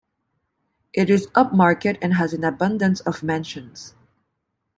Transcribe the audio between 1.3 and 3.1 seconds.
upmarket and has an abundance